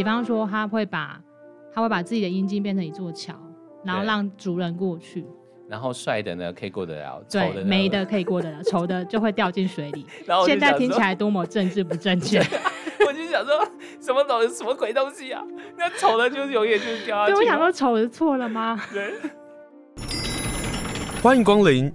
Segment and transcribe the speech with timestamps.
[0.00, 1.20] 比方说他会把
[1.74, 3.34] 他会把自己的阴茎变成一座桥，
[3.84, 5.26] 然后让族人过去。
[5.68, 10.06] 然后帅的呢可以过得了，对，丑的呢美的可以过得了，丑的就会掉进水里。
[10.24, 12.38] 然后现在听起来多么政治不正确。
[13.06, 13.62] 我就想说，
[14.00, 15.44] 什么东什么鬼东西啊？
[15.76, 17.34] 那丑的就是永远就是掉下去。
[17.34, 18.80] 对，我想说丑的错了吗？
[18.90, 19.12] 对。
[21.22, 21.92] 欢迎光临。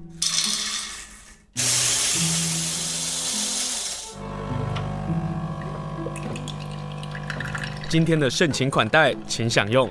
[7.96, 9.90] 今天的盛情款待，请享用。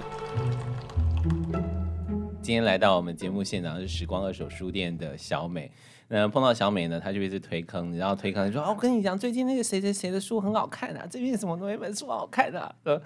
[2.42, 5.72] 今天来到我们节目现场是时光二手书店的小美。
[6.06, 13.00] 那碰到小美呢，她就一直推坑，然后推坑说：“哦，我跟你讲，最近那个谁谁谁的书很好看啊，这边什么东西本书好看啊。”呃，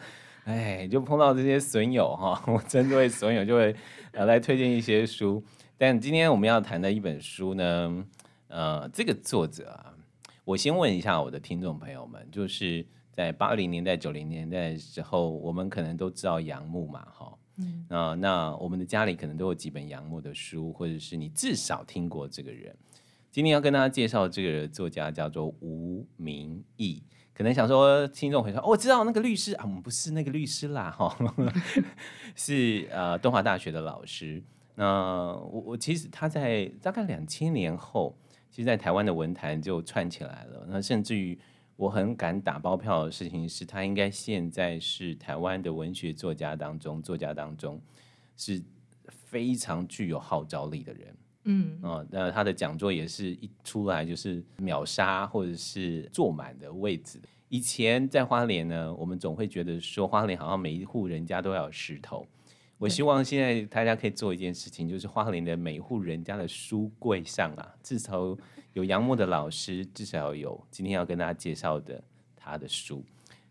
[0.47, 3.72] 哎，就碰到这些损友哈，我针对损友就会
[4.11, 5.41] 呃来推荐一些书。
[5.77, 8.05] 但今天我们要谈的一本书呢，
[8.48, 9.94] 呃，这个作者啊，
[10.44, 12.84] 我先问一下我的听众朋友们，就是
[13.19, 17.36] 在八零年代、九零年代的时候，我们可能都知道杨牧嘛，哈。
[17.56, 22.72] 嗯，啊，那我们的家里可能都有几本杨牧的书，或者是你至少听过这个人。
[23.33, 27.02] 今天要跟大家介绍这个作家叫做吴明义。
[27.34, 31.12] 可能想说，听众会说，哦，我知道那个律师啊，我们不是那个律师啦，哈，
[32.36, 34.41] 是呃东华大学的老师。
[34.77, 38.16] 那我我其实他在大概两千年后，
[38.48, 40.64] 其实，在台湾的文坛就串起来了。
[40.69, 41.36] 那甚至于。
[41.79, 47.81] 我很敢打包票的事情是，他应该现在是台湾的文学作家当中，作家当中
[48.37, 48.61] 是
[49.07, 51.17] 非常具有号召力的人。
[51.45, 57.21] 嗯，哦，那他的讲座也是一出来就是秒杀或者是坐满的位置。
[57.49, 62.27] 以前在花莲呢，我们总会觉得说花莲好像每一户人家都要有石头。
[62.78, 68.37] 我希望现在大家可以做一件事情，就是花莲的每一户人家的书柜上啊，至少。
[68.75, 72.00] 有杨牧的老师，至少有今天要跟大家介绍的
[72.37, 73.05] 他的书，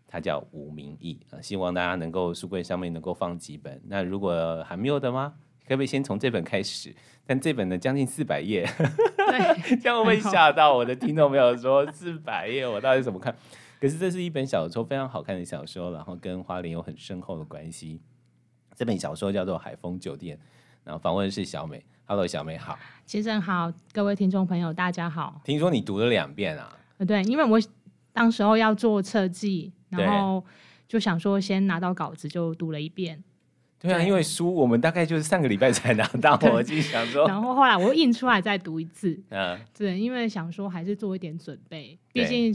[0.06, 3.78] 他叫吴明义啊，希望大家能够书柜上面能够放几本。
[3.88, 5.34] 那如果还没有的吗？
[5.66, 6.94] 可不可以先从这本开始？
[7.26, 13.36] 但这本呢，将近四百页，对， 这样会不会吓到我的听众朋友说四百页我到底怎么看？
[13.78, 18.00] 可是这是一本小说，非常好看的小说，然后跟花莲有很深厚的关系。
[18.78, 20.36] 这本小说叫做《海风酒店》，
[20.84, 21.84] 然后访问的是小美。
[22.04, 25.40] Hello，小美好，先生好，各位听众朋友大家好。
[25.42, 26.78] 听说你读了两遍啊？
[27.04, 27.60] 对，因为我
[28.12, 30.44] 当时候要做设计，然后
[30.86, 33.20] 就想说先拿到稿子就读了一遍。
[33.80, 39.20] 对啊，对因为书我们大概就是上个礼拜才拿到， 我就想说，然后后来我又印出来再读一次。
[39.30, 42.54] 嗯，对，因为想说还是做一点准备，毕竟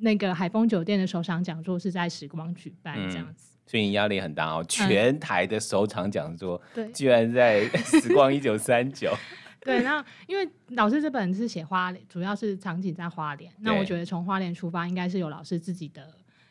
[0.00, 3.46] 那个海丰酒店的首场讲座是在时光举办这样子。
[3.46, 9.16] 嗯所以你压力很大哦，全台的首场讲座，对、嗯，居然在时光一九三九。
[9.62, 13.52] 对，那因为老师这本是写花莲，主要是场景在花莲。
[13.60, 16.04] 那我觉得从花莲出发，应该是有老师自己的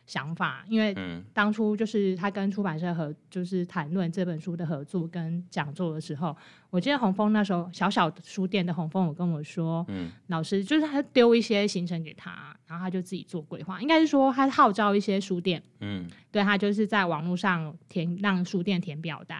[0.09, 0.95] 想法，因为
[1.33, 6.35] 当初就是他跟出版社合，就是谈论这本书的合作跟讲座的时候，
[6.71, 19.39] 我记得洪峰那时候小小书店的洪峰有跟我说，嗯，老师就是他丢一些行程给他，然后他就自己做规划，应该是说他号召一些书店，嗯，对，他就是在网络上填让书店填表单，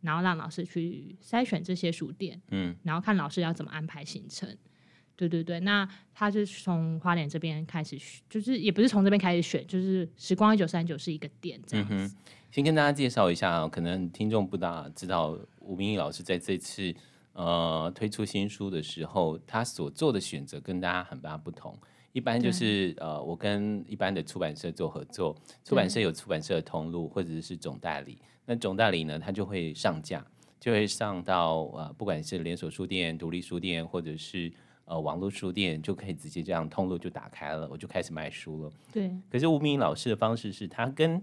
[0.00, 4.48] 然后让老师去筛选这些书店，嗯，然后看老师要怎么安排行程。
[5.16, 11.94] 对对对，那他是从花莲这边开始选，就是也不是从这边开始选，就是时光一九三九是一个点这样子。
[11.94, 12.12] 嗯、
[12.50, 16.92] 先跟大家介绍一下，可能听众不大知道，吴明义老师在这次
[17.32, 21.78] 呃推出新书的时候，他所做的选择跟大家很大不同。
[22.12, 30.26] 一般就是呃，我跟一般的出版社做合作，出版社有出版社的通路或者是总代理，那总代理呢，他就会上架，
[30.58, 34.52] 就会上到呃，不管是连锁书店、独立书店或者是。
[34.86, 38.72] 呃，网络书店就可以直接这样通路就打开了，我就开始卖书了。
[38.92, 39.10] 对。
[39.30, 41.22] 可是吴明老师的方式是他跟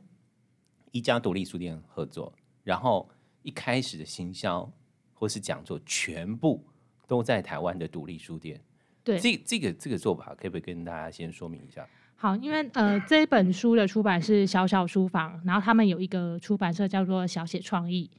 [0.91, 3.07] 一家独立书店合作，然后
[3.43, 4.67] 一开始的行销
[5.13, 6.65] 或是讲座全部
[7.07, 8.59] 都在台湾的独立书店。
[9.03, 9.19] 对。
[9.19, 11.87] 这这个这个做法可不可以跟大家先说明一下？
[12.15, 18.09] 好，因为呃，这本书的出版是小小书房，然后他们有一个出版社叫做小写创意。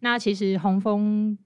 [0.00, 1.38] 那其实洪峰。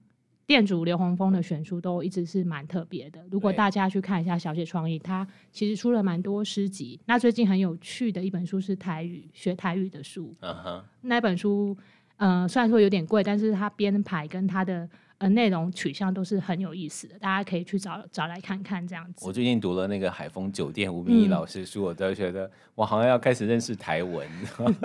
[0.45, 3.23] 店主刘洪峰的选书都一直是蛮特别的。
[3.31, 6.99] 如果大家去看一下小姐创意，他其实出了蛮多诗集。
[7.05, 10.35] 那最近很有趣的一本书是台语学台语的书。
[10.41, 10.81] Uh huh.
[11.01, 11.77] 那本书，
[12.17, 14.89] 呃，虽然说有点贵，但是它编排跟它的。
[15.23, 19.25] 呃，内容取向都是很有意思的，大家可以去找找来看看这样子。
[19.25, 24.27] 我最近读了那个海丰酒店吴明义老师书，嗯、我都觉得我好像要开始认识台文。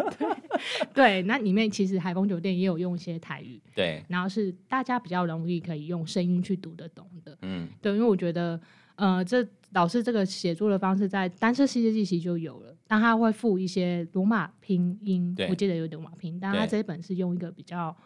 [0.95, 7.37] 对，对，那里面其实海丰酒店也有用一些台语，对，然后是大家比较容易可以用声音去读得懂的。
[7.43, 8.61] 嗯，对，因为我觉得，
[8.95, 17.97] 呃，这老师这个写作的方式在单车世界记其实就有了，但他会附一些罗马拼音，我记得有罗马拼音，但他这一本是用一个比较。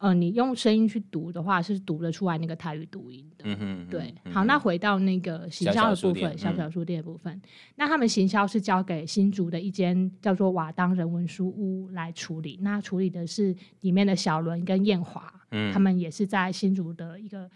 [0.00, 3.44] 呃，你用声音去读的话，是读得出来那个台语读音的。
[3.44, 4.14] 嗯哼，对。
[4.24, 7.42] 嗯、好，那回到那个行销的部分，小小书店的部分，嗯、
[7.76, 12.58] 那他们行销是交给新竹的一间叫做瓦当人文书屋来处理。
[12.62, 17.50] 那处理的是里面的小伦跟燕华，嗯，他们也是在新竹的一个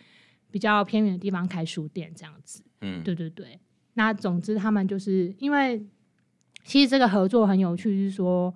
[0.50, 2.62] 比较偏远的地方开书店这样子。
[2.82, 3.58] 嗯，对对对。
[3.94, 5.82] 那总之，他们就是因为
[6.62, 8.54] 其实这个合作很有趣，是说。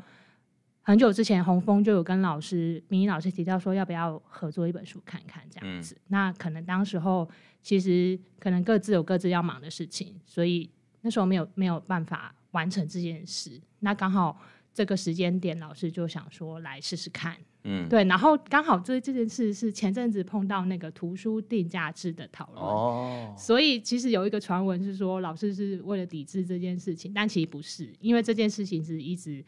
[0.88, 5.94] 很久之前，洪峰就有跟老师、明仪老师提到说，要不要合作一本书看看这样子。
[5.94, 7.28] 嗯、那可能当时候
[7.60, 10.70] 其实可能各自有各自要忙的事情，所以
[11.02, 13.60] 那时候没有没有办法完成这件事。
[13.80, 14.40] 那刚好
[14.72, 17.36] 这个时间点，老师就想说来试试看。
[17.64, 18.02] 嗯，对。
[18.04, 29.44] 然后刚好这这件事是前阵子碰到那个图书定价制的讨论，哦，所以其实有一个传闻是说老师是为了抵制这件事情，但其实不是，因为这件事情是一直。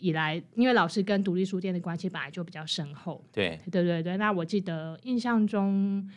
[0.00, 4.16] 以来，因为老师跟独立书店的关系本来就比较深厚，对，对对对。
[4.16, 6.08] 那我记得印象中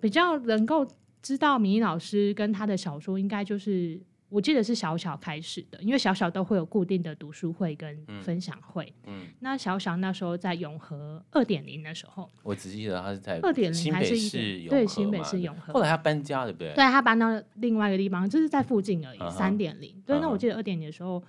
[0.00, 0.86] 比较能够
[1.22, 4.00] 知道明仪老师跟他的小说，应该就是
[4.30, 8.90] 我记得是小小开始的，因为小小都会有固定的读书会跟分享会。
[9.04, 16.72] 嗯，那小小那时候在永和二点零的时候，我只记得他是在二点零还是一对新北市永和，后来他搬家对不对？
[16.74, 19.94] 对，他搬到另外一个地方，就是在附近而已，三点零。
[20.06, 21.22] 对，那我记得二点零的时候。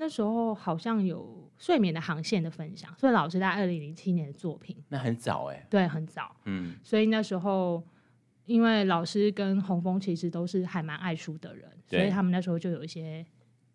[0.00, 7.82] 那时候好像有睡眠的航线的分享，所以老师在二零零七年的作品，那很早哎、欸，对，很早，嗯，所以那时候
[8.46, 13.26] 因为老师跟洪峰其实都是还蛮爱书的人，所以他们那时候就有一些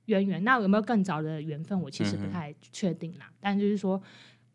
[0.05, 0.41] 渊源。
[0.45, 3.25] 那有没有更早的缘分，我其实不太确定啦。
[3.29, 4.01] 嗯、但就是说，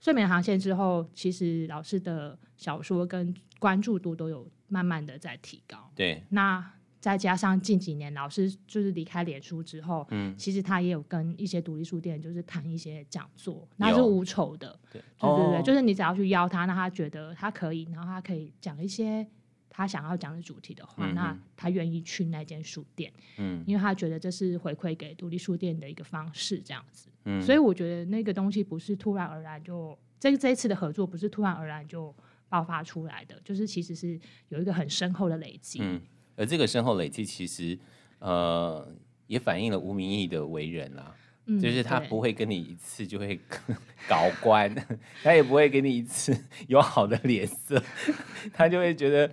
[0.00, 5.92] 睡眠航线之后，其实老师的小说跟关注度都有慢慢的在提高。
[5.94, 6.72] 对，那。
[7.00, 15.00] 再加上近几年老师就是离开脸书之后，嗯，其实他也有跟一些独立书店就是谈一些讲座，那是无酬的，对。
[15.20, 19.26] 对对对，就是你只要去邀他，那他觉得他可以，然后他可以讲一些
[19.68, 32.14] 他想要讲的主题的话，嗯、那他愿意去那间书店，嗯，因为他觉得这是回馈给独立书店的一个方式，这样子，嗯，所以我觉得那个东西不是突然而然就这这一次的合作不是突然而然就
[32.48, 34.18] 爆发出来的，就是其实是
[34.48, 36.00] 有一个很深厚的累积，嗯。
[36.38, 37.76] 而这个深厚累积，其实
[38.20, 38.88] 呃
[39.26, 41.12] 也反映了吴明义的为人啦，
[41.46, 43.38] 嗯、就是他不会跟你一次就会
[44.08, 44.84] 搞关，对
[45.24, 46.32] 他也不会给你一次
[46.68, 47.82] 有好的脸色，
[48.54, 49.28] 他就会觉得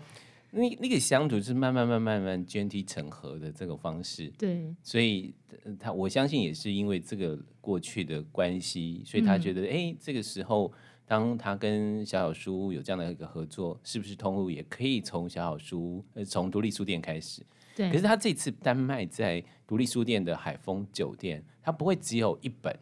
[0.50, 4.28] 那那个相处是慢慢慢慢慢渐梯成河的这个方式。
[4.38, 5.34] 对，所以
[5.80, 10.74] 他我相信也是因为这个过去的关系，所以他觉得哎、嗯，这个时候。
[11.08, 17.44] 当他跟小小书屋有这样的一个合作，是不是通路也可以从小小书呃从独立书店开始？
[17.76, 17.92] 对。
[17.92, 22.76] 可是他这次单卖在独立书店的海丰酒店，他不会只有一本，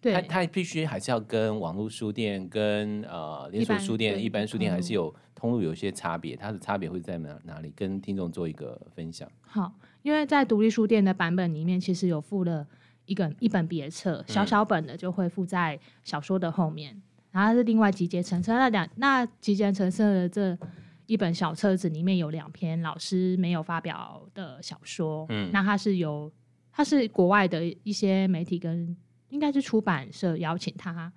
[0.00, 0.14] 对。
[0.14, 6.34] 他他必须还是要跟网络书店、跟呃连锁书店、一般书店还是有通路有一些差别。
[6.34, 7.70] 它的差别会在哪哪里？
[7.76, 9.30] 跟听众做一个分享。
[9.42, 9.72] 好，
[10.02, 12.66] 因为在独立书店的版本里面，其实有附了
[13.04, 16.94] 一个一本别册，小小本的就会附在小说的后面。
[16.94, 17.02] 嗯
[17.38, 20.58] 然后是另外集结成册，那两那集结成册的这
[21.06, 26.32] 一本小册子里面有两篇老师没有发表的小说，嗯，那它是由
[26.72, 28.96] 它是国外的一些媒体跟
[29.28, 31.12] 应该是出版社邀请他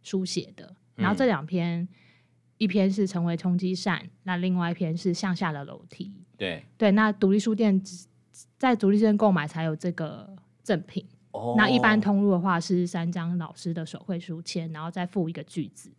[0.00, 1.88] 书写的，然后这两篇、嗯、
[2.58, 6.62] 一篇是成为冲击扇，那另外一篇是向下的楼梯，对。
[6.78, 7.82] 对，那独立书店
[8.56, 11.04] 在独立书店购买才有这个赠品。
[11.56, 15.90] 那一般通路的话是三张老师的手绘书签，然后再附一个句子。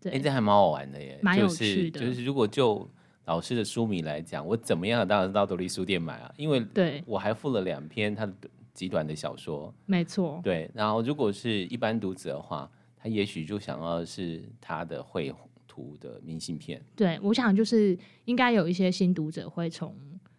[0.00, 1.98] 对，欸、这还蛮好玩的耶，蛮有趣的。
[1.98, 2.88] 就是、就是、如果就
[3.24, 8.34] 老师的书迷来讲，我怎么样当然到独立书店买啊，因为对我还附了两篇他的
[8.72, 9.74] 极短的小说。
[9.86, 10.40] 没错。
[10.42, 15.34] 对，然后如果是一般读者的话，他也许就想要是他的绘
[15.66, 16.80] 图的明信片。
[16.94, 19.94] 对，我想就是应该有一些新读者会从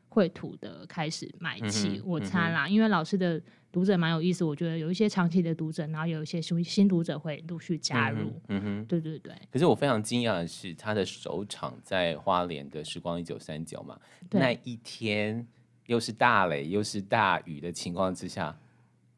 [0.09, 3.41] 绘图的开始买起，嗯、我猜啦，嗯、因为老师的。
[3.71, 8.17] 读者蛮有意思，我觉得有一些长期的读者，然后有一些新新读者会陆续加入。
[8.17, 9.31] 嗯哼，嗯哼对对对。
[9.51, 13.95] 可是我非常惊讶的是，他的首场在花莲的时光一九三九嘛，
[14.31, 15.47] 那一天
[15.85, 18.59] 又是大雷又是大雨的情况之下，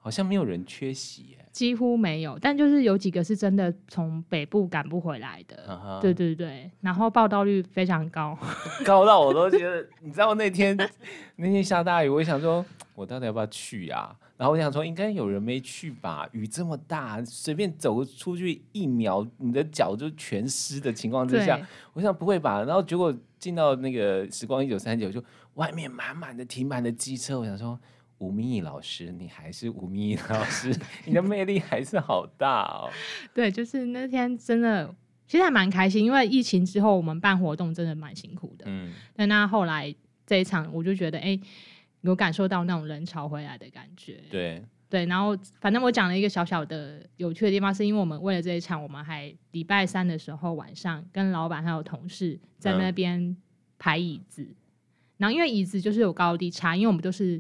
[0.01, 1.38] 好像没有人缺席耶。
[1.53, 5.58] 几乎没有，但就是有几个是真的从北部赶不回来的。
[5.67, 6.01] Uh huh.
[6.01, 8.38] 对对对，然后报道率非常高，
[8.84, 10.75] 高到我都觉得， 你知道那天
[11.38, 12.65] 那天下大雨，我想说。
[12.93, 14.15] 我到底要不要去啊？
[14.38, 16.27] 然后我想说，应该有人没去吧？
[16.34, 21.60] 雨这么大，随便走出去一秒，你的脚就全湿的情况之下，
[21.93, 22.63] 我想不会吧？
[22.63, 25.24] 然后结果进到那个时光一九三九，就
[25.55, 27.79] 外面满满的停满的机车，我想说，
[28.21, 30.73] 吴明益老师，你还是吴明益老师，
[31.05, 32.89] 你的魅力还是好大哦。
[33.33, 34.93] 对，就是那天真的，
[35.27, 38.65] 其实还蛮开心，因为疫情之后我们办活动真的蛮辛苦的。
[38.67, 39.93] 嗯，但那后来
[40.25, 41.37] 这一场，我就觉得，哎。
[42.03, 44.59] 有感受到那种人潮回来的感觉，对
[44.89, 53.37] 对，然后反正我讲了一个小小的有趣的地方，是因为我们为了这一场，我们还礼拜三的时候晚上跟老板还有同事在那边
[53.77, 54.55] 排椅子，嗯、
[55.17, 57.39] 然后因为椅子就是有高低差，因为我们都是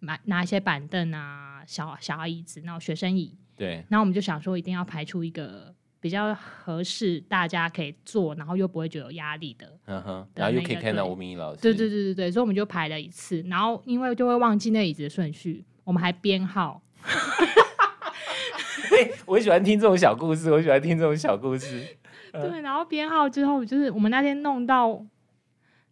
[0.00, 5.74] 买拿一些板凳啊、小小椅子，然后学生椅，对，然后我们就想说一定要排出一个。
[6.00, 9.76] 比较合适，大家可以坐，然后又不会觉得有压力的。
[9.86, 11.60] 嗯哼，然后又可以看到吴明义老师。
[11.60, 16.80] 对对对对对，所以我们就排了一次，然后因为就会忘记那椅子的顺序，我们还编号。
[17.02, 21.84] 欸、我喜欢听这种小故事，我喜欢听这种小故事。
[22.30, 25.04] 对，然后编号之后，就是我们那天弄到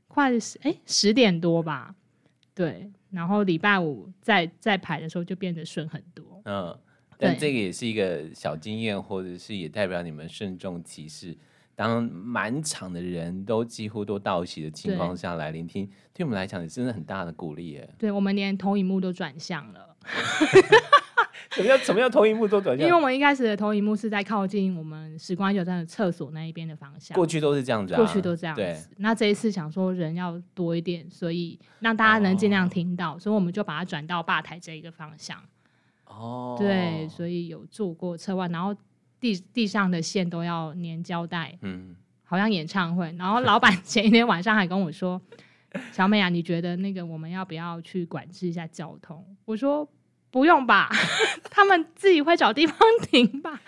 [0.07, 1.97] 快十哎十点多吧，
[2.55, 6.43] 对，然后礼拜五再再排的时候就变得顺很多。
[6.45, 6.79] 嗯。
[7.19, 11.35] 但这个也是一个小经验，或者是也代表你们慎重其事。
[11.75, 17.89] 当满场的人都几乎都到齐的情况下来聆听，对我们来讲也真的很大的鼓励耶。
[17.97, 19.97] 对，我们连投影幕都转向了。
[21.57, 22.87] 什么叫什么叫投影幕做转向？
[22.87, 27.15] 因为我们一开始的投影幕是在靠近我们时光酒站的厕所那一边的方向。
[27.15, 28.91] 过去都是这样子啊，过去都这样子。
[28.99, 35.39] 那这一次想说人要多一点，所以让大家能尽量听到，哦、所以我们就把它转到吧台这一个方向。
[36.05, 38.77] 哦，对，所以有做过策划，然后
[39.19, 43.15] 地地上的线都要粘胶带，嗯，好像演唱会。
[43.19, 45.21] 然后老板 前一天晚上还跟我说
[45.91, 49.89] ：“小美啊，你觉得那个我们要不要去管制一下交通？”我说
[50.31, 50.91] ：“不用吧，
[51.51, 53.61] 他们自己会找地方停吧。”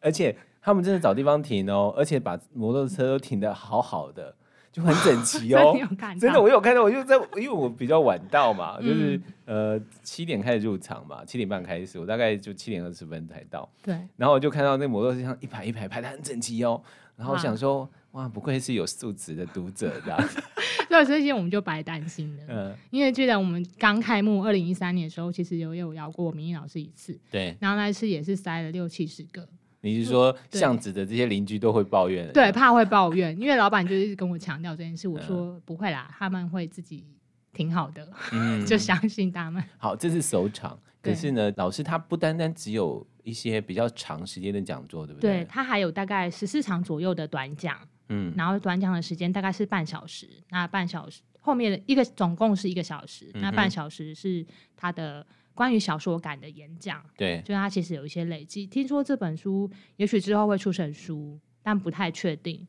[0.00, 4.34] 而且他们真的找地方停哦，而且把摩托车都停的好好的。
[4.72, 5.74] 就很整齐哦，
[6.20, 13.66] 真的，我有看到，我就在，因为我比较晚到嘛，就是呃七点开始入场嘛，七点半开始，我大概就七点二十分才到。
[13.82, 16.82] 对，然后我就看到那摩托车上一排一排排的很整齐哦，
[17.16, 20.18] 然后我想说，哇，不愧是有素质的读者这样。
[20.88, 29.46] 所以这些我们就白担心了，嗯，因为记得我们刚开幕二零一三年的时候，其实有有邀过明义老师一次，对，然后那一次也是塞了六七十个。
[29.82, 32.32] 你是说巷子的这些邻居都会抱怨？
[32.32, 35.06] 对，怕会抱怨，因为老板就一直跟我强调这件事。
[35.06, 37.04] 我说不会啦，他们会自己
[37.52, 39.62] 挺好的，嗯， 就相信他们。
[39.76, 45.42] 好，这是首场，可是呢，老师他不单单只有一些比较长时间的讲座，对不对？
[45.42, 47.78] 对，他还有大概十四场左右的短讲，
[48.08, 54.46] 嗯，然后短讲的时间大概是半小时，那半小时后面的一个总共是一个小时，那半小时是
[54.76, 55.26] 他的。
[55.56, 58.66] 关于小说感的演讲，对，就是他其实有一些累积。
[58.66, 62.68] 听说这本书也许之后会出成书，但不太确定。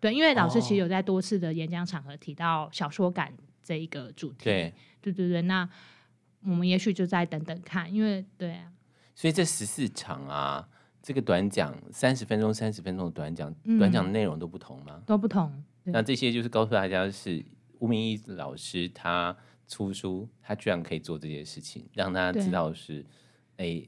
[0.00, 4.42] 对，因为老师其实有在多次的演讲场合提到小说感这一个主题。
[4.42, 5.42] 对，对对对。
[5.42, 5.68] 那
[6.42, 8.72] 我们也许就再等等看，因为对啊。
[9.14, 10.68] 所以这十四场啊，
[11.06, 15.00] 这个短讲三十分钟、三十分钟的短讲，嗯、短讲的内容都不同吗？
[15.06, 15.52] 都不同。
[15.84, 17.44] 那这些就是告诉大家，是
[17.78, 19.36] 吴明义老师他。
[19.68, 23.04] 出书，他居然可以做这些事情，让大家知道是，
[23.56, 23.82] 哎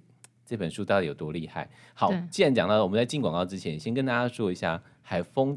[0.45, 1.71] 这本书到底有多厉害。
[1.95, 5.57] 好，既然讲到，我们在进广告之前，先跟大家说一下海风，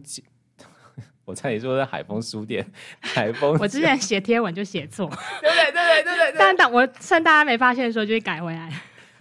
[1.26, 2.64] 我猜你说是海丰书店，
[3.00, 3.58] 海丰。
[3.62, 5.08] 我之前写贴文就写错，
[5.42, 5.72] 对不对？
[5.72, 6.36] 对对对对。
[6.38, 8.72] 但当我趁大家没发现的时候，就会改回来。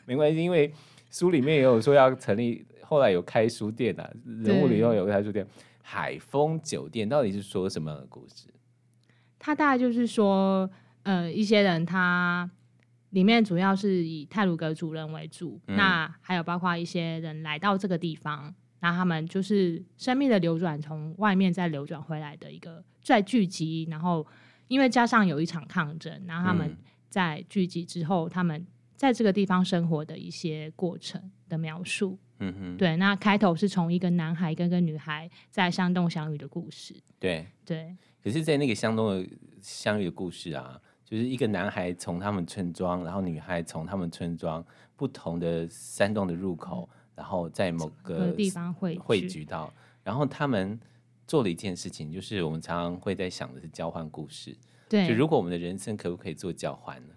[0.05, 0.71] 没关系，因为
[1.11, 5.47] 书里面也有说要成立，后来有开书店啊，人物里头有开书店。
[5.83, 8.47] 海丰酒店到底是说什么故事？
[9.39, 10.71] 他大概就是说。
[11.03, 12.49] 呃，一些人他
[13.09, 24.25] 里面主要是以泰鲁格主人为主，嗯、那还有包括一些人来到这个地方，那他们就是生命的流转，从外面再流转回来的一个再聚集，然后
[24.69, 26.77] 因为加上有一场抗争，然后他们
[27.09, 28.67] 在聚集之后，嗯、他们
[29.01, 32.19] 在这个地方生活的一些过程的描述。
[32.41, 36.95] 嗯哼，对，那开头是从一个男孩跟一个女孩在山洞相遇的故事。
[37.19, 39.27] 对对，可是，在那个山洞的
[39.63, 40.79] 相遇的故事啊。
[41.03, 44.63] 就是一个男孩从他们村庄，然后女孩从他们村庄
[44.97, 49.73] 不同的山洞的入口，嗯、然后在某个地方汇汇聚到，
[50.05, 50.79] 然后他们
[51.27, 54.55] 做了一件事情，就是我们常常会在想的是交换故事。
[54.91, 57.15] 对，就如果我们的人生可不可以做交换呢？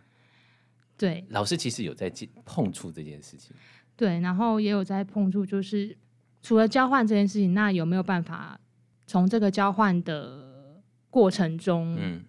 [0.98, 2.12] 对，老师其实有在
[2.46, 3.56] 碰触这件事情。
[3.96, 5.98] 对，然后也有在碰触，就是
[6.42, 8.60] 除了交换这件事情，那有没有办法
[9.06, 12.26] 从这个交换的过程中，嗯。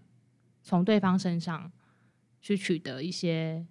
[0.66, 1.70] 从对方身上
[2.40, 3.66] 去取得一些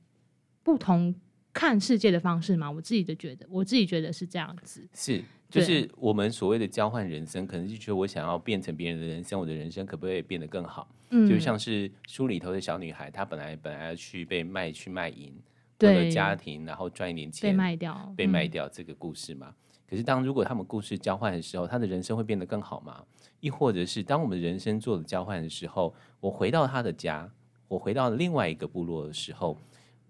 [0.62, 1.16] 不同
[1.54, 2.70] 看世界的方式嘛。
[2.70, 4.86] 我自己的觉得，我自己觉得是这样子。
[4.94, 10.88] 是，就是我们所谓的交换人生，可能就觉得我想要变成别人的人生，我的人生可不可以变得更好？
[11.12, 15.34] 嗯，就像是书里头的小女孩，她本来本来要去被卖去卖淫，
[15.82, 19.48] 为了家庭，然后赚一点钱，被卖掉，被卖掉这个故事嘛。
[19.50, 19.56] 嗯
[19.86, 23.04] 可是，当如果他们故事交换的时候，他的人生会变得更好吗？
[23.42, 27.30] 亦或者是当我们人生做了交换的时候，我回到他的家，
[27.68, 29.56] 我回到另外一个部落的时候，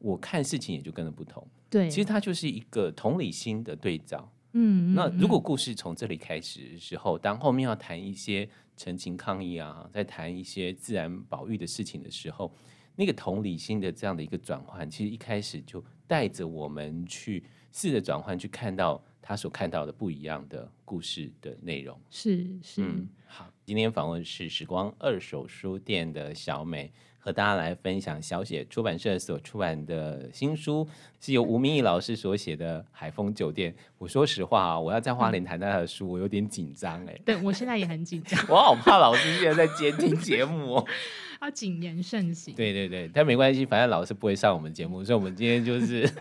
[0.03, 1.47] 我看事情也就跟着不同。
[1.69, 4.29] 对，其实它就是一个同理心的对照。
[4.51, 12.53] 嗯，那如果故事从这里开始的时候，当后面要谈一些陈情抗议啊，在谈一些自然保育的事情的时候，
[12.97, 19.01] 那个同理心的这样的一个转换，其实一开始就带着我们去试着转换，去看到。
[19.25, 23.49] 他所看到的不一样的故事的内容是是、嗯、好。
[23.63, 26.91] 今天访问是时光二手书店的小美，
[27.23, 30.85] 和大家来分享小写出版社所出版的新书，
[31.21, 33.71] 是由吴明义老师所写的《海风酒店》。
[33.97, 37.17] 我说实话啊，我要在花莲谈他的书，我有点紧张哎。
[37.23, 40.85] 对，我现在也很紧张， 我好怕老师现在在监听节目哦，
[41.41, 42.53] 要谨言慎行。
[42.55, 46.09] 对对对，但没关系，反正老师不会上我们节目，所以我们今天就是。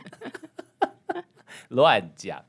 [1.69, 2.45] 乱讲，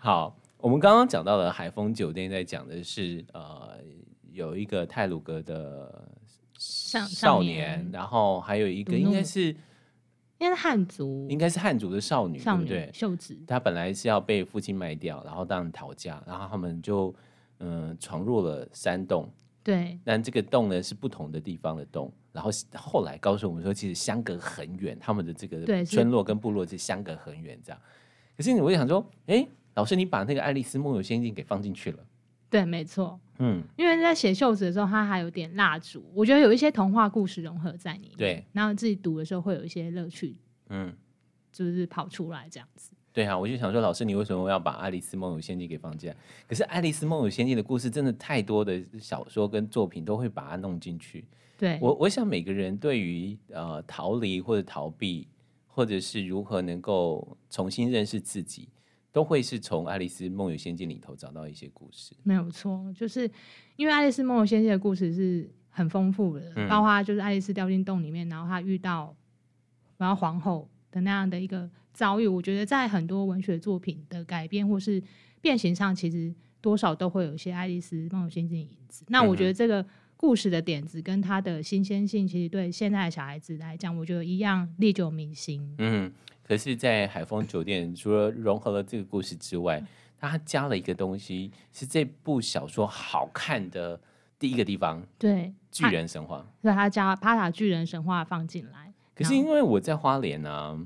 [0.00, 3.78] 好，我们刚刚讲到了海风酒店，在讲的是呃，
[4.32, 6.08] 有一个泰鲁格的
[6.62, 9.56] 少少年，然后还有一个应该是应
[10.38, 12.90] 该是汉族，应该是汉族的少女，对不对？
[12.92, 17.12] 秀子，她本来是要被父亲卖掉，然后当逃家，然后他们就
[17.58, 19.28] 嗯闯入了山洞，
[19.64, 27.80] 对，但这个洞呢是不同的地方的洞，然后后来告诉我们说，其实相隔很远，他们的这个村落跟部落是相隔很远，这样。
[28.36, 31.98] 可是我就想说，哎、欸，老师，你把那个《爱丽丝梦游仙境》给放进去了。
[32.52, 33.18] 对，没错。
[33.38, 38.16] 嗯，因为在写袖子的时候，它还有点蜡烛，我觉得有一些童话故事融合在里面。
[38.16, 40.36] 对，然后自己读的时候会有一些乐趣。
[40.68, 40.94] 嗯，
[41.50, 42.92] 就是跑出来这样子。
[43.12, 46.16] 对啊，我就想说，老师，你为什么要把《爱丽丝梦游仙境》给放进来？
[46.46, 51.24] 可是《爱丽丝梦游仙境》的故事真的太多的小说跟作品都会把它弄进去。
[51.56, 55.26] 对，我我想每个人对于呃逃离或者逃避。
[55.74, 58.68] 或者是如何能够重新认识自己，
[59.12, 62.14] 都会是从《爱丽丝梦游仙境》里头找到一些故事。
[62.22, 63.30] 没有错，就是
[63.76, 69.14] 因为《爱丽丝梦游仙境》的故事是很丰富的，嗯、包括就是爱丽丝掉进洞里面，然后她遇到
[69.98, 72.26] 然后皇后的那样的一个遭遇。
[72.26, 75.02] 我觉得在很多文学作品的改编或是
[75.40, 79.04] 变形上，其实多少都会有一些《爱丽丝梦游仙境》的影子。
[79.08, 79.84] 那我觉得这个。
[80.22, 85.74] 故事的点子跟它的新鲜性，其实对现在的小孩子来讲，我觉得一样历久弥新。
[85.78, 86.12] 嗯，
[86.44, 89.82] 可是，在海丰酒店除了融合了这个故事之外，
[90.20, 94.00] 它加了一个东西，是这部小说好看的
[94.38, 95.04] 第一个地方。
[95.18, 98.94] 对，巨人神话，所以他加帕塔巨人神话放进来。
[99.16, 100.78] 可是因为我在花莲啊，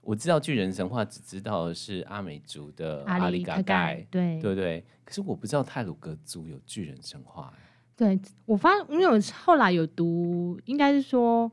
[0.00, 4.82] 我知道巨人神话，只知道是阿美族的阿里嘎盖，对对对。
[5.04, 7.52] 可是我不知道泰鲁格族有巨人神话。
[7.98, 11.50] 对，我发现，因为我后来有读，应该是说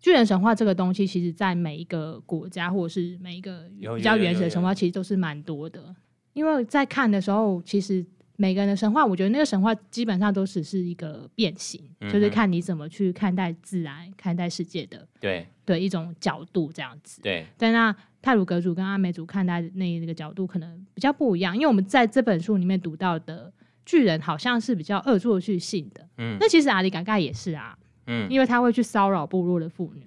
[0.00, 5.94] 巨人神话这个东西，其实在每一个国家或者是每一个比较原始的神话，其实都是蛮多的。
[6.32, 8.02] 因为在看的时候，其实
[8.36, 17.20] 每个人的神话，我觉得那个神话基本上都只是一个变形，嗯、就是看你怎么去看待自然、看待世界的，对的一种角度这样子。
[17.20, 23.52] 对，但那泰鲁格族跟阿美族看待那一个角度可能比较不一样，因为我们在这本书里面读到的。
[23.86, 30.02] 巨人好像是比较恶作剧性的，嗯，那其实阿里嘎嘎也是啊，嗯，因为他会去骚扰部落的妇女。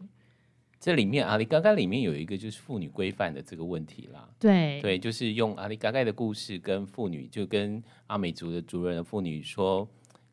[0.82, 9.86] 这里面阿里嘎嘎里面有一个就是妇女规范的这个问题啦，对对，就是用阿里嘎嘎的故事跟妇女，就跟阿美族的族人的妇女说，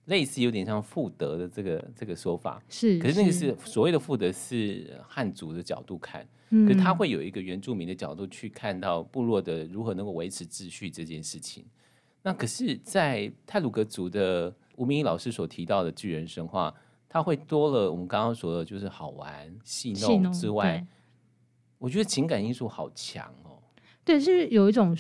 [0.04, 11.64] 类似有点像妇德的这个这个说法，是，可是那个是所谓的妇德是汉族的角度看，嗯，可是他会有一个原住民的角度去看到部落的如何能够维持秩序这件事情。
[12.26, 16.74] 那可是，在泰鲁格族的吴明义老师所提到的巨人神话，
[17.08, 20.84] 它会多了我们刚刚说的，就是好玩戏弄之外，
[21.78, 23.62] 我觉得情感因素好强哦。
[24.04, 24.98] 对，是有一种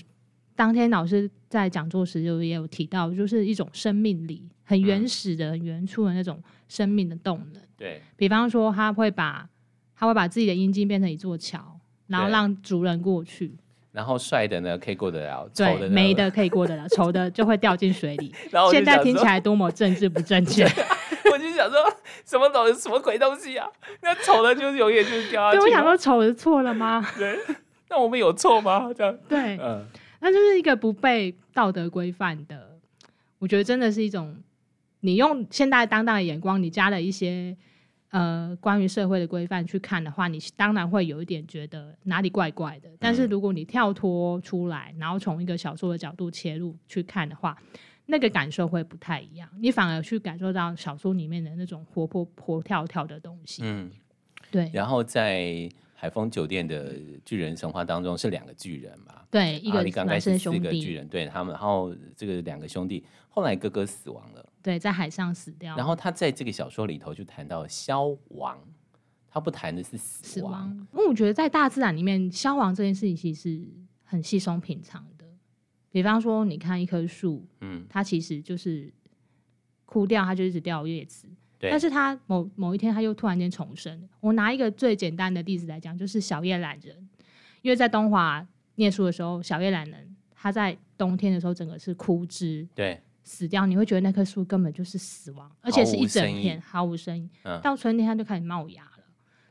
[0.54, 7.60] 当天老师在讲座时就也有提到，就是一种生命力，很原始的、很原初的那种生命的动能。
[7.76, 9.50] 对，比方说，他会把
[9.96, 13.58] 他会把自己的阴茎变成一座桥，然后让族人过去。
[13.96, 18.30] 然后帅的呢可以过得了，丑的没的可以过得了，丑的就会掉进水里。
[18.50, 20.64] 然后现在听起来多么政治不正确！
[21.32, 21.82] 我就想说，
[22.26, 23.66] 什么东西什么鬼东西啊？
[24.02, 25.56] 那丑的就是永远就是掉下去。
[25.56, 27.02] 对，我想说丑的错了吗？
[27.16, 27.38] 对，
[27.88, 28.92] 那我们有错吗？
[28.94, 29.82] 这样对，嗯，
[30.20, 32.76] 那就是一个不被道德规范的。
[33.38, 34.36] 我觉得真的是一种，
[35.00, 37.56] 你用现代当代的眼光，你加了一些。
[38.16, 42.88] 呃关于社会的规范去看的话，你当然会有一点觉得哪里怪怪的。
[42.98, 47.56] 但是如果你跳脱出来，然后从一个小说的角度切入去看的话，
[48.06, 49.48] 那个感受会不太一样。
[49.60, 53.62] 你反而去感受到小说里面的那种活泼活跳跳的东西。
[53.64, 53.90] 嗯，
[54.50, 54.70] 对。
[54.72, 55.68] 然后在。
[55.98, 59.14] 海丰酒店的巨人神话当中是两个巨人嘛？
[59.30, 65.76] 对，一个男生兄弟，四个巨人，对他们，然后这个两个兄弟后来哥哥死亡了，对，在海上死掉。
[65.76, 68.58] 然后他在这个小说里头就谈到消亡，
[69.30, 70.76] 他不谈的是死亡。
[70.92, 73.64] 因为我觉得在大自然里面，消亡这件事情其实是
[74.02, 75.24] 很稀松平常的。
[75.92, 78.92] 比方说，你看一棵树，嗯，它其实就是
[79.84, 81.28] 枯掉，它就一直掉叶子。
[81.60, 84.08] 但是它某某一天它又突然间重生。
[84.18, 87.08] 我拿一个最简单的例子来讲，就是小叶懒人，
[87.62, 97.28] 因为在东华念书的时候，小叶懒人他在冬天的时候整个是枯枝，对，死掉，你会觉得那棵树根本就是死亡，而且是一整片毫无声音。
[97.42, 99.04] 嗯，到春天它就开始冒芽了。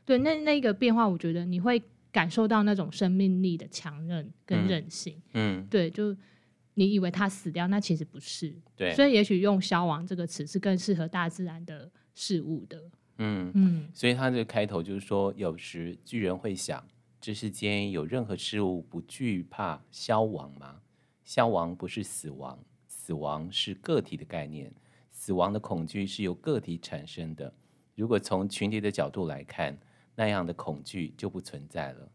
[0.04, 5.20] 对，那那个变化，我觉得你会感受到那种生命力的强韧跟韧性。
[5.34, 6.16] 嗯，嗯对，就。
[6.78, 8.54] 你以为它死掉，那其实不是。
[8.76, 12.78] 对，所以也许用“消亡”这个词是更适合大自然的事物的。
[13.16, 16.86] 嗯嗯，所以它的开头就是说，有时巨人会想：
[17.18, 20.82] 这世间有任何事物不惧怕消亡吗？
[21.24, 22.58] 消亡不是死亡，
[23.06, 24.72] 死亡是个体的概念，
[25.12, 27.54] 死亡的恐惧是由个体产生的。
[27.94, 29.78] 如果从群体的角度来看，
[30.16, 32.10] 那样的恐惧就不存在了。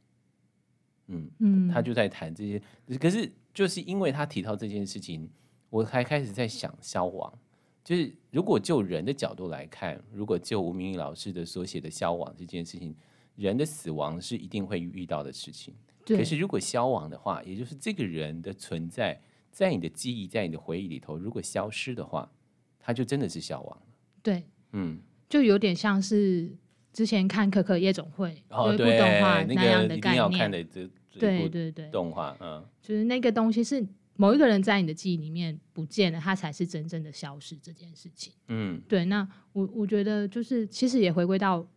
[1.08, 2.62] 嗯嗯，他就在谈这些，
[2.98, 3.32] 可是。
[3.54, 5.30] 就是因为他提到这件事情，
[5.70, 7.38] 我才开始在想消亡。
[7.84, 12.96] 就是如果就人的角度来看，如果就吴明义老师的所写的消亡这件事情，
[13.36, 15.76] 人的死亡是一定会遇到的事情。
[16.06, 16.18] 对。
[16.18, 19.20] 可是如果消亡的话，也就是这个人的存在
[19.52, 22.32] 在你的记忆、在你的回忆里头，如果消失的话，
[22.80, 23.84] 它就真的是消亡了。
[24.24, 26.50] 对，嗯，就有点像是
[26.94, 30.68] 之前看《可可夜总会》哦，有一部动画那样的概念。
[31.20, 33.86] 对对对，动画嗯，就是那个东西是
[34.16, 38.32] 某一个人在你的记忆里面不见了，它才是真正的消失这件事情。
[38.48, 39.04] 嗯，对。
[39.06, 41.68] 那我我觉得就是其实也回归到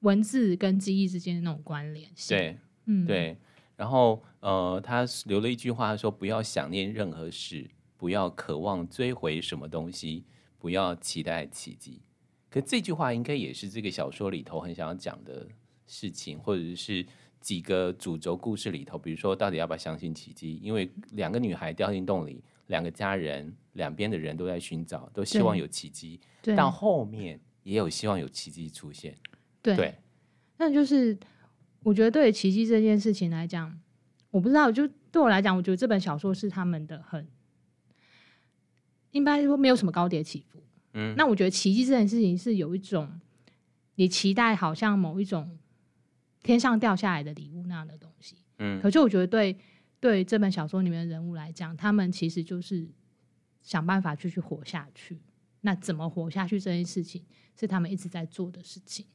[0.00, 2.38] 文字跟记忆之间的那种关联性。
[2.38, 3.36] 对，嗯，对。
[3.76, 10.24] 然后呃，他留了一句话，他说：“不要想念任何事，不要渴望追回什么东西，
[10.58, 12.02] 不要期待奇迹。”
[12.50, 15.48] 可这句话应该也是这个小说里头很想要讲的
[15.86, 17.06] 事情，或者是。
[17.44, 20.58] 几个主轴故事里头，比如说到底要不要相信奇迹？
[20.62, 26.18] 因为两个女孩掉进洞里，两个家人两边的人都在寻找，都希望有奇迹。
[26.56, 29.14] 到后面也有希望有奇迹出现。
[29.60, 29.94] 对，对
[30.56, 31.14] 那就是
[31.84, 33.80] 我觉得对奇迹这件事情来讲，
[34.32, 37.24] 我不知道，就对我来讲，我觉得这本小说是他们的很
[39.12, 40.60] 应该说没有什么高低起伏。
[40.94, 43.20] 嗯，那我觉得奇迹这件事情是有一种
[43.94, 45.56] 你期待，好像某一种。
[46.42, 49.56] 天上掉下来的礼物那样的东西，嗯，可是我觉得对
[49.98, 52.86] 对这本小说里面的人物来讲，他们其实就是
[53.62, 55.18] 想办法继续活下去。
[55.62, 57.24] 那怎么活下去这件事情，
[57.58, 59.06] 是他们一直在做的事情。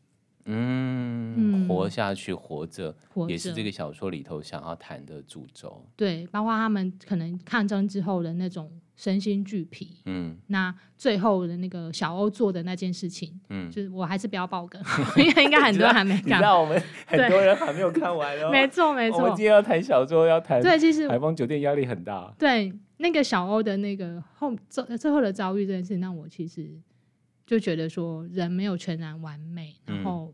[0.46, 2.96] 嗯，活下去，活着，
[3.28, 5.86] 也是这个小说里头想要谈的主轴。
[5.96, 9.98] 对，包括他们可能抗争之后的那种身心俱疲。
[10.06, 14.82] 嗯，那最后的那个小欧做的那件事情，嗯，就是我还是不要爆梗，
[15.18, 16.26] 因为应该很多人还没 看。
[16.26, 18.50] 你知道我们很多人还没有看完哦。
[18.52, 19.20] 没错，没错。
[19.20, 22.34] 我们今天要谈小说，要谈对，其实海风酒店压力很大。
[22.40, 26.70] 对，那个小欧的那个后最最后的遭遇这件事，让我其实
[27.50, 30.34] 就觉得说，人没有全然完美，然后。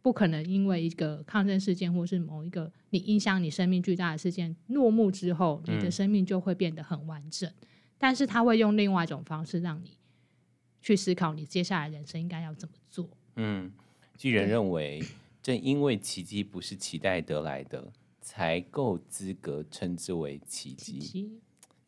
[0.00, 7.50] 不可能因为一个抗争事件，或是某一个你影响你生命巨大的事件落幕之后，你的生命就会变得很完整。
[7.50, 7.66] 嗯、
[7.98, 9.98] 但是他会用另外一种方式让你
[10.80, 13.10] 去思考，你接下来人生应该要怎么做。
[13.34, 13.70] 嗯，
[14.16, 15.02] 巨人认为，
[15.42, 17.92] 正因为奇迹不是期待得来的，
[18.22, 21.00] 才够资格称之为奇迹。
[21.00, 21.40] 奇迹。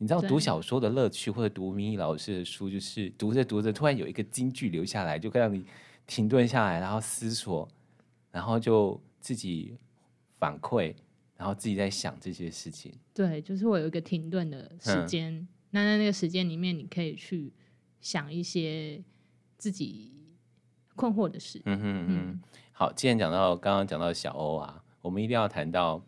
[0.03, 5.63] 你知道读小说的乐趣，或者读明义老师的书，就是读着读着，突然有一个金句留下来，就可以让你
[6.07, 7.69] 停顿下来，然后思索。
[8.33, 9.77] 然后就自己
[10.39, 10.95] 反馈，
[11.37, 12.95] 然后自己在想这些事情。
[13.13, 17.53] 对，就是我有一个停顿的时间，嗯、那在那个时间里面，你可以去
[18.01, 19.03] 想一些
[19.59, 20.13] 自己
[20.95, 21.61] 困惑的事。
[21.65, 26.01] 嗯哼嗯，嗯好，既然讲到刚刚讲到小欧啊，我们一定要谈到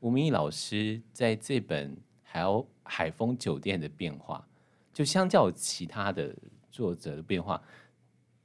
[0.00, 1.96] 吴明义老师在这本
[2.30, 4.46] 还有海丰酒店的变化，
[4.92, 6.34] 就相较其他的
[6.70, 7.60] 作者的变化。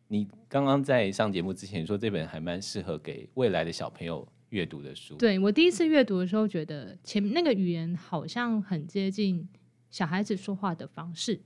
[0.08, 5.16] 你刚刚在上节目之前说，这本还蛮适合给未来的小朋友阅读的书。
[5.18, 9.48] 对，我第一次阅读的时候，觉得前面那个语言好像很接近
[9.90, 11.42] 小孩子说话的方式。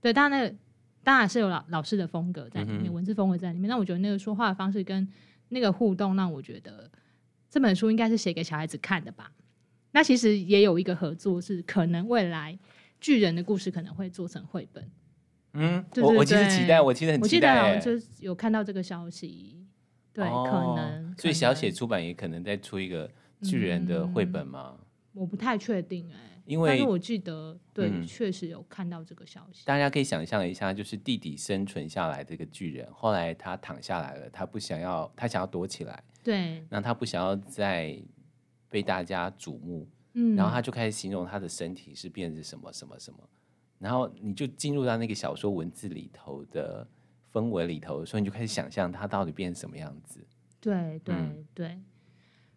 [0.00, 0.56] 对，当然那个
[1.04, 3.68] 当然是有老老师的风格在里面，嗯、文字风格在里面。
[3.68, 5.06] 那我觉得那个说话的方式跟
[5.50, 6.90] 那个互动，让我觉得
[7.48, 9.30] 这本书应该是写给小孩子看的吧。
[9.98, 12.56] 那其实也有一个合作，是可能未来
[13.00, 14.88] 巨人的故事可能会做成绘本。
[15.54, 19.66] 嗯，对对对，我我其实期待，我其实很期待，我就有看到这个消息。
[20.12, 21.12] 对，哦、可能。
[21.18, 23.10] 所以小写出版也可能再出一个
[23.42, 24.76] 巨人的绘本吗？
[24.78, 26.42] 嗯、我不太确定哎、欸。
[26.46, 29.64] 因为，但是我记得，对，嗯、确实有看到这个消息。
[29.66, 38.00] 大家可以想象一下，就是地底生存下来的一个巨人，后来他躺下来了，他不想要，他想要躲起来，对，那他不想要再
[38.68, 43.18] 被大家瞩目，嗯，然后他就开始形容他的身体是变成什么什么什么，
[43.78, 46.86] 然后你就进入到那个小说文字里头的
[47.32, 50.26] 氛围里头，所以你就开始想象他到底变成什么样子。
[50.60, 51.78] 对对、嗯、对，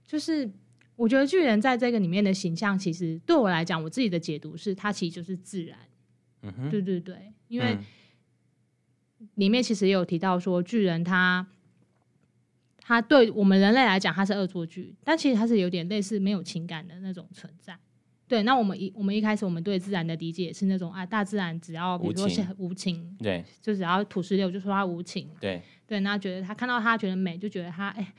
[0.06, 0.50] 就是。
[0.98, 5.80] 我觉得巨人在这个里面的形象，其实对我来讲，我自己的解读是，他其实就是自然。
[6.44, 7.76] 嗯哼，对对对，因为
[9.34, 11.48] 里面其实也有提到说，巨人他
[12.82, 17.78] 他对我们人类来讲，它是恶作剧，但其实它是有点类似没有情感的那种存在。
[18.28, 28.14] 对，那我们一我们一开始我们对自然的理解也是那种啊，大自然只要比如说是很无情，对，就只要土石流就说它无情，对对，那觉得他看到他觉得美，就觉得他哎。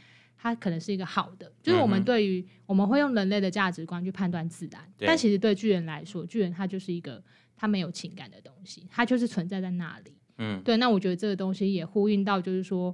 [0.44, 7.22] 它可能是一个好的，就是我们对于、嗯、我们会用人类的价值观去判断自然，但其实对巨人来说，巨人他就是一个
[7.54, 10.12] 他没有情感的东西，它就是存在在那里。
[10.38, 10.76] 嗯，对。
[10.78, 12.92] 那我觉得这个东西也呼应到，就是说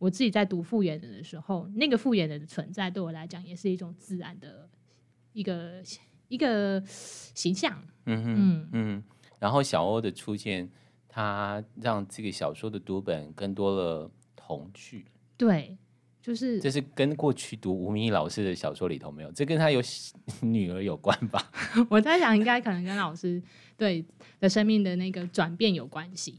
[0.00, 4.66] 我自己在读复原人的时候，那个复原人的存在对我来讲也是一种自然的
[5.34, 5.82] 一个
[6.28, 7.80] 一个形象。
[8.06, 9.04] 嗯哼嗯嗯。
[9.38, 10.68] 然后小欧的出现，
[11.06, 15.04] 他让这个小说的读本更多了童趣。
[15.36, 15.76] 对。
[16.22, 19.80] 就是，这是跟过去读吴明益老师的小说里头没有，这跟他有
[20.42, 21.50] 女儿有关吧？
[21.88, 23.42] 我在想，应该可能跟老师
[23.80, 24.04] 对
[24.38, 26.38] 的生命的那个转变有关系。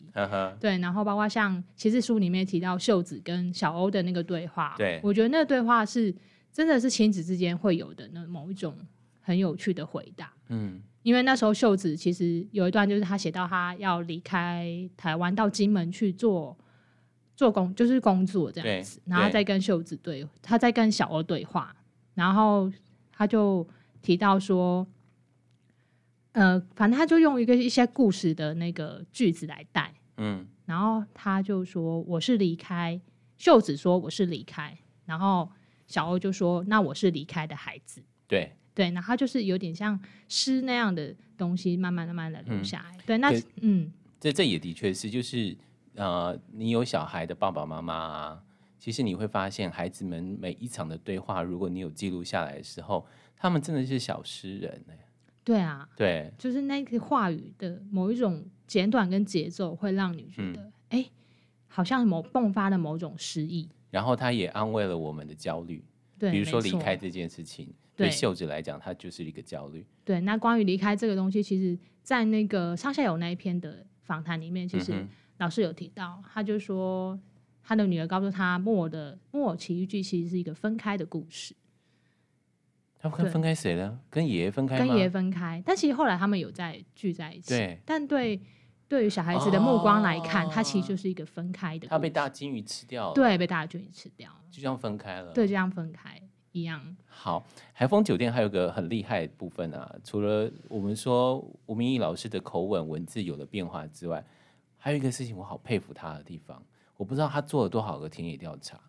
[0.59, 6.13] 对，然后包括像其实书里面提到秀子跟小欧的那个对话，对，我觉得那个对话是
[6.53, 8.77] 真的是亲子之间会有的那某一种
[9.19, 10.31] 很有趣的回答。
[10.49, 16.55] 嗯，因为那时候秀子其实有一段就是他写到他要离开台湾到金门去做。
[17.33, 21.75] 做工就是工作这样子，然后再跟秀子对，他在跟小欧对话，
[22.13, 22.71] 然后
[23.11, 23.67] 他就
[24.03, 24.85] 提到说，
[26.33, 32.99] 呃，反正他就用一个一些故事的那个句子来带，嗯，然后他就说我是离开，
[33.37, 35.49] 秀子说我是离开，然后
[35.87, 45.57] 小欧就说那我是离开的孩子，对对，然后就是有点像诗那样的东西，慢慢慢慢的留下来，嗯、对，那嗯，这这也的确是就是。
[45.95, 48.43] 呃，你有小孩的爸爸妈妈啊，
[48.79, 54.93] 其实你会发现，孩子们每一场的对话，如果你有记录下来的时候，他们真的是小诗人呢。
[55.43, 61.11] 对啊，对，就是那个话语的某一种简短跟节奏，会让你觉得，哎、嗯，
[61.67, 63.69] 好像某迸发的某种诗意。
[63.89, 65.83] 然后他也安慰了我们的焦虑，
[66.17, 69.85] 对，比如说离开这件事情，对秀子来讲，他就是一个焦虑。
[70.05, 75.09] 对，那关于离开这个东西，其实，在那个上下游那一篇的访谈里面，其实、嗯。
[75.37, 77.19] 老师有提到，他就说
[77.63, 81.55] 他的女儿告诉他，木偶的木偶奇遇记其实是一个分开的故事。
[83.01, 83.99] 他们分开谁呢？
[84.09, 84.77] 跟爷爷分开？
[84.77, 87.49] 跟爷爷分开，但其实后来他们有在聚在一起。
[87.49, 88.39] 对，但对
[88.87, 91.87] 对于小孩子的目光来看，他、哦、其实就是一个分开的。
[91.87, 93.13] 他被大鲸鱼吃掉了。
[93.13, 95.31] 对，被大鲸鱼吃掉，就这样分开了。
[95.33, 96.95] 对，就这样分开一样。
[97.07, 104.23] 好，海风酒店还有个很厉害的部分啊，除了我们说吴明义老师的口吻文字有了变化之外。
[104.83, 106.59] 还有一个事情，我好佩服他的地方，
[106.97, 108.81] 我不知道他做了多少个田野调查。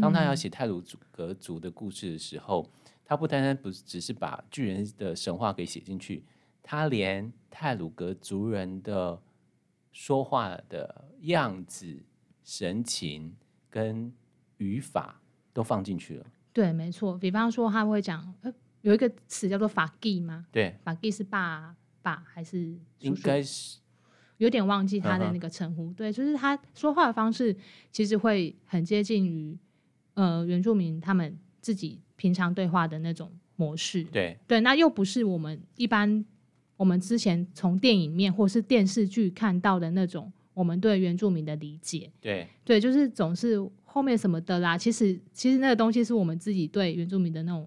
[0.00, 0.80] 当他要写泰鲁
[1.10, 2.64] 阁族的故事的时候，
[3.10, 6.24] 他不单单不只是把巨人的神话给写进去，
[6.62, 9.20] 他连泰鲁格族人的
[9.90, 12.04] 说话的样子、
[12.44, 13.34] 神情
[13.68, 14.12] 跟
[14.58, 15.20] 语法
[15.52, 16.26] 都放进去了。
[16.52, 17.18] 对，没错。
[17.18, 20.46] 比方说，他会讲，呃，有一个词叫做“法纪”吗？
[20.52, 22.80] 对，法纪是爸爸还是叔叔？
[23.00, 23.80] 应该是。
[24.36, 25.94] 有点忘记他的那个称呼，uh.
[25.96, 27.56] 对，就是他说话的方式
[27.90, 29.58] 其实会很接近于
[30.14, 34.36] 呃原住民他们自己平常对话的那种模式，对。
[34.46, 36.22] 对，那又不是我们一般
[36.76, 42.46] 我们之前从电影面或是电视剧看到的那种我们对原住民的理解，对。
[42.62, 47.66] 对，就是总是后面什么的啦，其实其实那个东西是我们自己对原住民的那种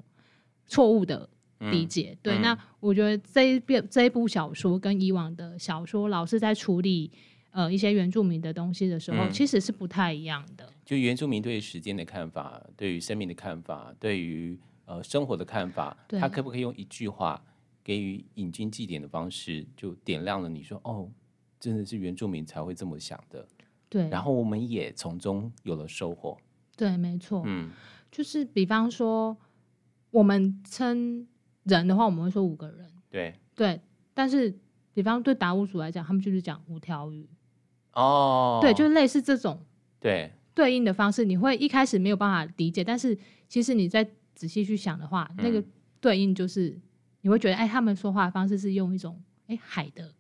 [0.68, 1.28] 错误的。
[1.72, 7.10] 理解、嗯、对，嗯、那我觉得这一遍这一部小说跟以往的小说，老是在处理
[7.54, 10.68] 呃一些原住民的东西的时候，嗯、其实是不太一样的。
[10.84, 17.42] 就原住民对于时间的看法，对于生命的看法，对于呃生活的看法，他可不可以用一句话
[17.84, 21.10] 给予引经据典的方式，就点亮了你说哦，
[21.60, 23.48] 真的是原住民才会这么想的。
[23.88, 26.38] 对，然后我们也从中有了收获。
[26.76, 27.44] 对，没错。
[27.46, 27.70] 嗯，
[28.12, 29.38] 就是比方说，
[30.10, 31.28] 我们称
[31.64, 32.92] 人的话，我们会说五个人。
[33.12, 33.80] 对对，
[34.14, 34.52] 但是
[34.94, 37.30] 比方对达悟族来讲，他们就是讲五条语。
[37.94, 39.60] 哦，对，就是类似这种
[40.00, 45.64] 对对应的方式，你会一开始没有办法理解，但是其实你再仔细去想的话，嗯、那个
[46.00, 46.78] 对应就是
[47.22, 50.14] 你会觉得，哎，他们说话的方式是用一种哎海的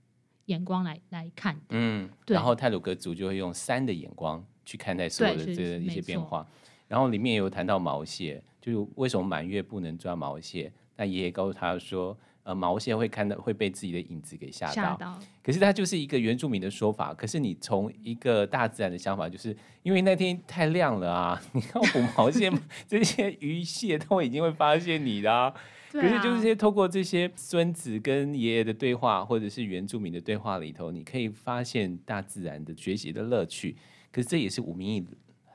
[0.45, 2.35] 眼光来来看，嗯，对。
[2.35, 6.47] 然后泰鲁格族就会用山的眼光去看待所有的这一些变化。
[6.87, 10.71] 然后里面也有谈到毛蟹，就是为什么满月不能抓毛蟹？
[10.95, 12.17] 那爷爷告诉他说。
[12.43, 17.13] 呃，毛线会看到会被自己的影子给吓到，吓到，可是它就是一个原住民的说法。
[17.13, 22.51] 可是你从一个大自然的想法，就是因为那天太亮了啊， 你看捕毛线
[22.87, 25.53] 这些鱼蟹都已经会发现你的啊。
[25.91, 33.77] 可是就是些透过这些孙子跟爷爷的对话，或者是原住民的对话里头，你可以发现大自然的学习的乐趣。
[34.11, 35.05] 可是这也是吴明义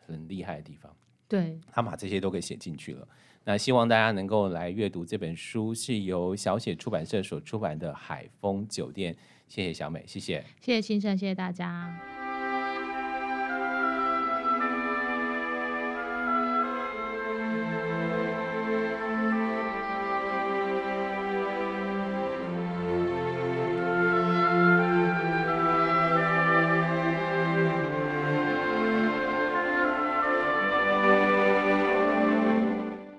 [0.06, 0.90] 很厉害的地方，
[1.28, 3.06] 对，他把这些都给写进去了。
[3.48, 9.14] 那希望大家能够来阅读这本书，是由小写出版社所出版的《海风酒店》。
[9.48, 12.17] 谢谢小美，谢谢，谢谢先生，谢谢大家。